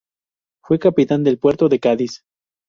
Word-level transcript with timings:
Fue 0.63 0.79
capitán 0.79 1.23
del 1.23 1.37
puerto 1.37 1.69
de 1.69 1.79
Cádiz. 1.79 2.23